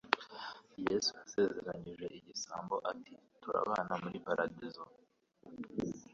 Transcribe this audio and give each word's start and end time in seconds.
Kristo 0.79 1.15
yasezeranije 1.19 2.05
igisambo 2.17 2.75
ati:« 2.91 3.13
Turabana 3.41 3.93
muri 4.01 4.17
Paradizo". 4.27 4.83